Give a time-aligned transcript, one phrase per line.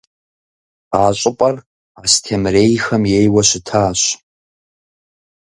[0.99, 1.55] А щӏыпӏэр
[2.03, 4.01] Астемырейхэм ейуэ щытащ.